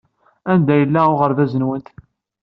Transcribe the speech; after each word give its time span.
Anda 0.51 0.73
yella 0.79 1.01
uɣerbaz-nwent? 1.11 1.87